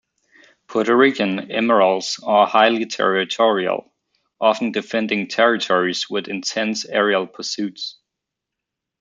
[0.65, 3.93] Puerto Rican emeralds are highly territorial,
[4.39, 7.99] often defending territories with intense aerial pursuits.